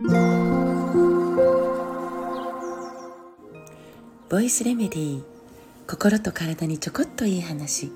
[0.00, 0.06] ボ
[4.38, 5.24] イスレメディー
[5.88, 7.90] 心と体にちょこっといい話。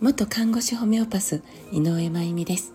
[0.00, 2.72] 元看護師ホメオパス井上真由美です。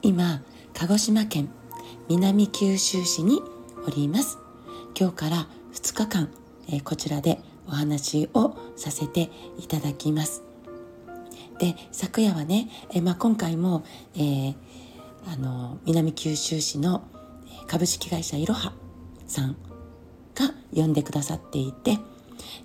[0.00, 0.40] 今
[0.72, 1.50] 鹿児島県
[2.08, 3.42] 南九州市に
[3.86, 4.38] おります。
[4.98, 6.30] 今日から2日間、
[6.72, 10.42] えこちらでお話をさせていただきます。
[11.58, 13.84] で昨夜はね、えまあ、今回も、
[14.14, 14.54] えー、
[15.26, 17.06] あの南九州市の
[17.66, 18.72] 株式会社いろは
[19.26, 19.56] さん
[20.34, 21.98] が呼んでくださっていて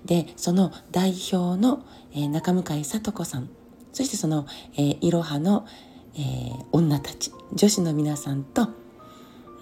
[0.04, 3.48] でその代表の、えー、中向井聡子さん
[3.92, 5.66] そしてその、えー、いろはの、
[6.14, 8.68] えー、女たち女子の皆さんと、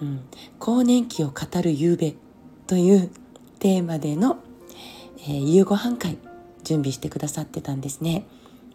[0.01, 0.21] うん、
[0.59, 2.15] 更年期を語る夕べ
[2.67, 3.11] という
[3.59, 4.37] テーマでの、
[5.21, 6.17] えー、夕ご飯会
[6.63, 8.27] 準備してくださってたんですね。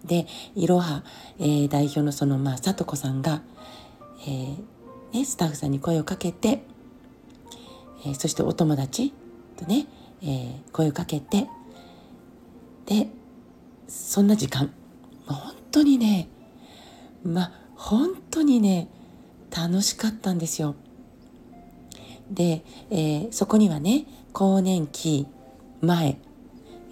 [0.05, 1.05] でいろは、
[1.38, 3.43] えー、代表のそのまあ聡子さんが、
[4.27, 4.73] えー
[5.14, 6.64] ね、スタッフさんに声をかけて、
[8.04, 9.15] えー、そしてお友達
[9.56, 9.87] とね、
[10.23, 11.46] えー、声をかけて
[12.87, 13.09] で
[13.87, 14.73] そんな時間
[15.26, 16.29] 本当にね
[17.23, 18.88] まあ本当にね
[19.51, 20.74] 楽しかったんですよ。
[22.30, 25.28] で、えー、そこにはね更年期
[25.80, 26.18] 前、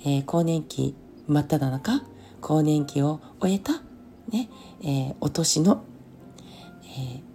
[0.05, 0.95] えー、更年期
[1.27, 2.03] 真っ只中
[2.41, 3.83] 更年期を終えた、
[4.29, 4.48] ね
[4.83, 5.84] えー、お年の、
[6.84, 7.32] えー、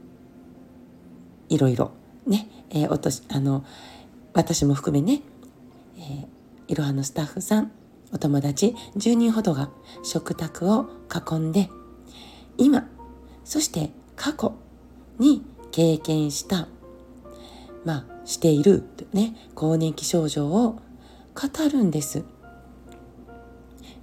[1.50, 1.92] いろいろ
[2.26, 3.66] ね、えー、お年あの
[4.34, 5.22] 私も含めね、
[5.98, 6.26] えー、
[6.67, 7.72] いろはのスタッフさん
[8.12, 9.70] お友達10人ほどが
[10.03, 11.70] 食卓を囲んで
[12.58, 12.88] 今
[13.44, 14.56] そして過去
[15.20, 16.68] に経験した
[17.86, 20.80] まあしているね更年期症状を
[21.36, 22.25] 語るんです。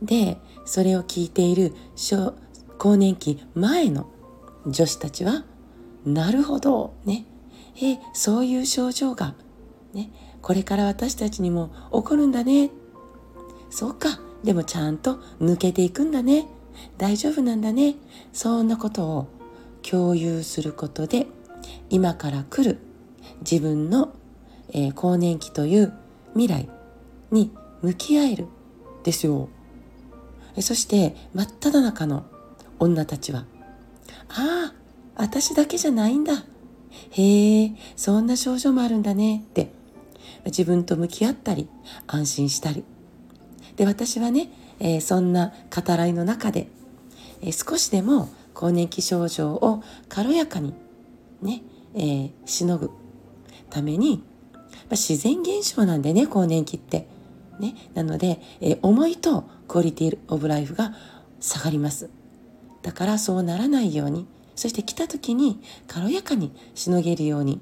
[0.00, 1.72] でそれを聞いている
[2.78, 4.06] 更年期前の
[4.66, 5.44] 女子たちは
[6.04, 7.26] なるほどね
[7.82, 9.34] えそういう症状が
[9.92, 12.70] ねこれから私たちにも起こるんだね。
[13.70, 14.20] そうか。
[14.44, 16.46] でもちゃんと抜けていくんだね。
[16.98, 17.96] 大丈夫なんだね。
[18.32, 19.28] そんなことを
[19.82, 21.26] 共有することで
[21.88, 22.78] 今から来る
[23.40, 24.12] 自分の、
[24.70, 25.92] えー、更年期という
[26.34, 26.68] 未来
[27.30, 28.46] に向き合える。
[29.04, 29.48] ですよ。
[30.60, 32.24] そして真っ只中の
[32.78, 33.44] 女たちは
[34.28, 34.74] ああ
[35.16, 36.44] 私だけじゃないんだ。
[37.10, 39.44] へえそんな症状もあるんだね。
[39.48, 39.70] って。
[40.46, 41.68] 自分と向き合ったり
[42.06, 42.84] 安心したり。
[43.76, 46.68] で私はね、えー、そんな語らいの中で、
[47.42, 50.74] えー、少しでも更年期症状を軽やかに
[51.42, 51.62] ね、
[51.94, 52.90] えー、しのぐ
[53.70, 54.22] ために、
[54.52, 57.12] まあ、自然現象なんでね更年期って。
[57.60, 60.92] ね、なので、えー、思いとクオリティオブライフが
[61.38, 62.10] 下がります。
[62.82, 67.60] だからそうならないようにそして来た時に軽やかにしのげるように、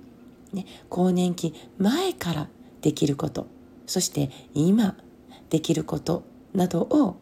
[0.52, 2.48] ね、更年期前から
[2.80, 3.46] できること
[3.86, 4.96] そして今
[5.50, 7.16] できることなどを、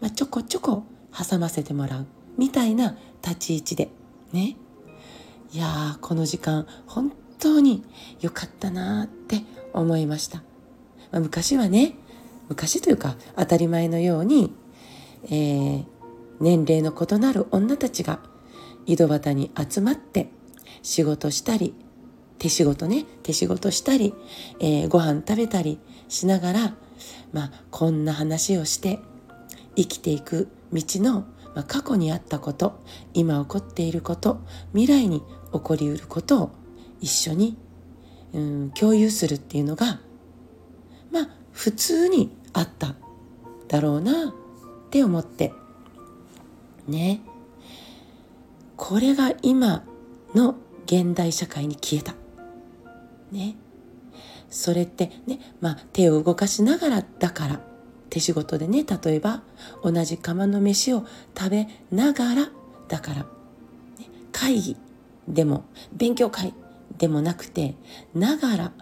[0.00, 2.06] まあ、ちょこちょこ挟ませてもらう
[2.38, 3.88] みたいな立ち位置で
[4.32, 4.56] ね。
[5.52, 7.84] いやーこの時間本当に
[8.22, 9.42] 良かったなって
[9.74, 10.38] 思いました、
[11.10, 11.94] まあ、昔はね
[12.48, 14.54] 昔というか当たり前のように、
[15.26, 15.84] えー、
[16.40, 18.20] 年齢の異なる女たちが
[18.86, 20.28] 井戸端に集まって
[20.82, 21.74] 仕事したり
[22.38, 24.14] 手仕事ね手仕事したり、
[24.58, 25.78] えー、ご飯食べたり
[26.08, 26.74] しながら、
[27.32, 28.98] まあ、こんな話をして
[29.76, 31.20] 生きていく道の、
[31.54, 32.82] まあ、過去にあったこと
[33.14, 34.40] 今起こっていること
[34.74, 35.22] 未来に
[35.52, 36.50] 起こりうることを
[37.00, 37.56] 一緒に、
[38.32, 40.00] うん、共有するっていうのが
[41.12, 42.94] まあ普通にあった
[43.68, 45.54] だろうなって思って。
[46.86, 47.22] ね。
[48.84, 49.84] これが今
[50.34, 50.56] の
[50.86, 52.16] 現代社会に消えた。
[53.30, 53.54] ね。
[54.50, 57.60] それってねまあ手を動かしながらだから
[58.10, 59.44] 手仕事でね例えば
[59.84, 61.06] 同じ釜の飯を
[61.38, 62.48] 食べながら
[62.88, 63.26] だから、ね、
[64.32, 64.76] 会議
[65.28, 66.52] でも勉強会
[66.98, 67.76] でもなくて
[68.16, 68.72] ながら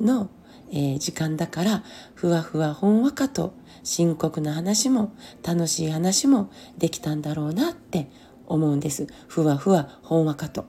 [0.00, 0.30] の、
[0.70, 1.82] えー、時間だから
[2.14, 5.12] ふわふわほんわかと深刻な話も
[5.42, 8.08] 楽しい話もできたんだろうなって
[8.52, 10.64] 思うんですふわふわほんわかと。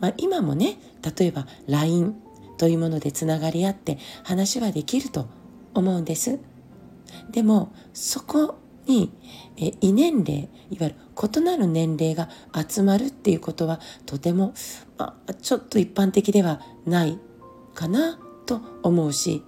[0.00, 0.76] まあ、今もね
[1.18, 2.14] 例えば LINE
[2.58, 5.26] というものでつながり合って話はできると
[5.74, 6.38] 思うんです。
[7.30, 8.56] でもそこ
[8.86, 9.12] に
[9.56, 10.94] え異年齢いわゆる
[11.36, 12.28] 異なる年齢が
[12.68, 14.54] 集まるっていうことはとても、
[14.98, 17.18] まあ、ちょっと一般的ではない
[17.74, 19.42] かなと思うし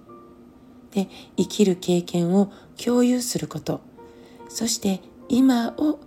[0.91, 2.51] で生きる経験を
[2.83, 3.81] 共有すること
[4.49, 5.99] そして今を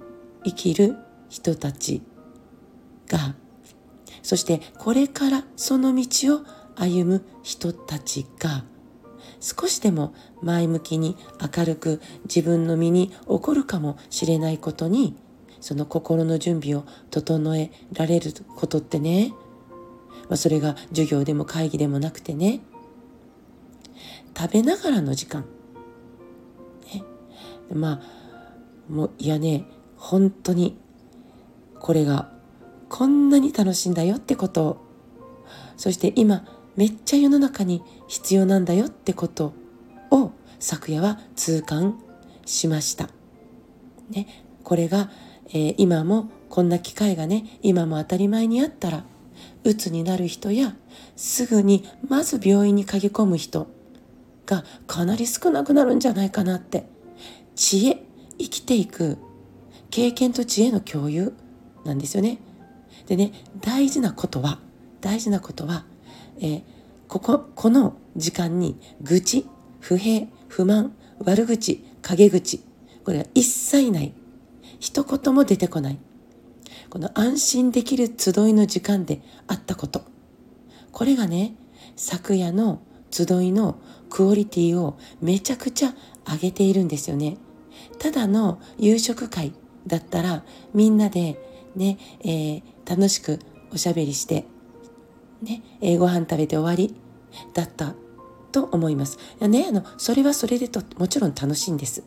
[0.44, 0.96] 生きる
[1.28, 2.02] 人たち
[3.08, 3.34] が
[4.22, 6.40] そしてこれからその道を
[6.76, 8.64] 歩む人たちが
[9.40, 11.16] 少しでも前向きに
[11.56, 15.16] 明るく自分の身に起こるかもしれないことに
[15.60, 19.32] その心の準備を整えられることってね、
[20.28, 22.60] まあ、それが授業でも会議でもなくてね。
[24.36, 25.44] 食べながらの時間、
[26.94, 27.02] ね、
[27.72, 28.02] まあ
[28.88, 29.64] もういやね
[30.00, 30.78] 本当に
[31.78, 32.32] これが
[32.88, 34.64] こんなに楽しいんだよってこと。
[34.64, 34.76] を
[35.76, 36.44] そして今
[36.76, 39.52] めっちゃ世の中に必要なんだよってこと
[40.10, 42.02] を昨夜は痛感
[42.44, 43.08] しました。
[44.10, 44.26] ね、
[44.64, 45.10] これが、
[45.48, 49.04] えー、今もこんな機会がね今も当たり前にあったら
[49.64, 50.74] うつになる人や
[51.14, 53.68] すぐにまず病院に駆け込む人
[54.46, 56.86] がかなり少なくなるんじゃないかなって。
[57.54, 58.02] 知恵
[58.38, 59.18] 生きていく。
[59.90, 61.34] 経験と知恵の共有
[61.84, 62.38] なんですよね。
[63.06, 64.58] でね大事なことは
[65.00, 65.84] 大事なことは
[66.40, 66.62] えー、
[67.06, 69.46] ここ、この時間に愚痴、
[69.78, 72.60] 不平、不満、悪口、陰口、
[73.04, 74.14] これが一切ない。
[74.78, 75.98] 一言も出てこない。
[76.88, 80.02] この安心できる集いの時間であったこと。
[80.92, 81.54] これがね、
[81.94, 83.78] 昨夜の集いの
[84.08, 85.94] クオリティをめちゃくちゃ
[86.26, 87.36] 上げているんですよね。
[87.98, 89.52] ただの夕食会
[89.86, 90.42] だったら
[90.74, 91.38] みんなで
[91.74, 93.38] ね、えー、楽しく
[93.72, 94.44] おしゃべりして
[95.42, 96.94] ね、えー、ご飯食べて終わり
[97.54, 97.94] だった
[98.52, 99.18] と思います。
[99.40, 102.02] ね、あの、それはそれでと、もちろん楽しいんです。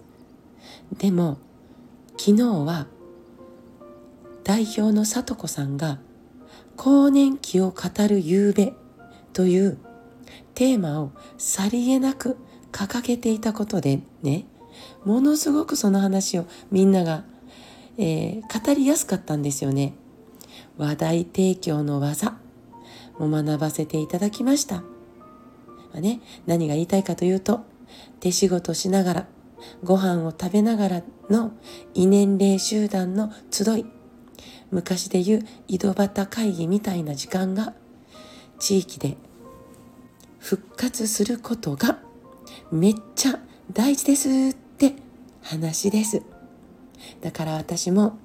[0.97, 1.37] でも、
[2.17, 2.87] 昨日は、
[4.43, 5.99] 代表の聡子さんが、
[6.75, 8.73] 更年期を語る夕べ
[9.31, 9.77] という
[10.53, 12.37] テーマをさりげなく
[12.71, 14.45] 掲げていたことでね、
[15.05, 17.23] ものすごくその話をみんなが、
[17.97, 19.93] えー、語りやすかったんですよね。
[20.77, 22.37] 話題提供の技
[23.19, 24.81] も学ばせていただきました。
[24.81, 24.85] ま
[25.97, 27.61] あね、何が言いたいかというと、
[28.19, 29.27] 手仕事しながら、
[29.83, 31.53] ご飯を食べながらの
[31.93, 33.85] 異年齢集団の集い、
[34.71, 37.73] 昔で言う井戸端会議みたいな時間が
[38.59, 39.17] 地域で
[40.39, 41.99] 復活することが
[42.71, 43.39] めっちゃ
[43.71, 44.95] 大事ですって
[45.43, 46.32] 話です。
[47.21, 48.17] だから私も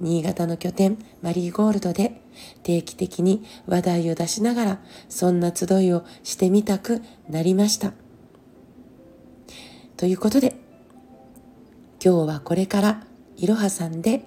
[0.00, 2.20] 新潟の拠点マリーゴールドで
[2.62, 4.78] 定期的に話題を出しながら
[5.08, 7.92] そんな集いをしてみたくなりました。
[9.96, 10.54] ということで
[12.04, 13.04] 今日はこれから
[13.36, 14.22] いろはさんで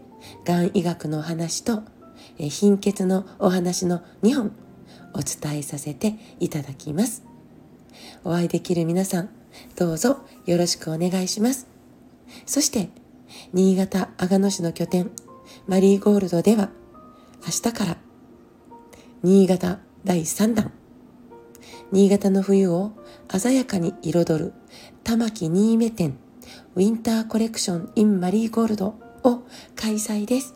[0.45, 1.83] がん医学のお話と
[2.37, 4.51] 貧血のお話の2本
[5.13, 7.23] お伝えさせていただきます。
[8.23, 9.29] お会いできる皆さん
[9.77, 11.67] どうぞよろしくお願いします。
[12.45, 12.89] そして
[13.53, 15.11] 新潟阿賀野市の拠点
[15.67, 16.69] マリーゴールドでは
[17.45, 17.97] 明日から
[19.23, 20.71] 新潟第3弾
[21.91, 22.93] 新潟の冬を
[23.29, 24.53] 鮮やかに彩る
[25.03, 26.17] 玉木新芽展
[26.75, 29.43] ウィンターコレクション in マリーゴールドを
[29.75, 30.55] 開催です。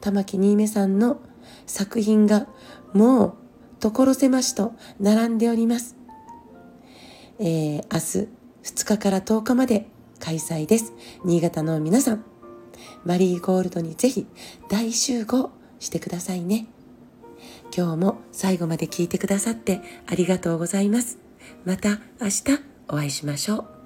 [0.00, 1.20] 玉木新芽さんの
[1.66, 2.46] 作品が
[2.92, 3.34] もう
[3.80, 5.96] 所狭しと並んでおります。
[7.38, 8.28] えー、明日
[8.62, 9.88] 2日から10日まで
[10.20, 10.92] 開催です。
[11.24, 12.24] 新潟の皆さん、
[13.04, 14.26] マリーゴールドにぜひ
[14.68, 15.50] 大集合
[15.80, 16.66] してくださいね。
[17.76, 21.18] 今日も最後まで聞いてくださってありがとうございます。
[21.64, 22.42] また明日
[22.88, 23.79] お会いしましょう。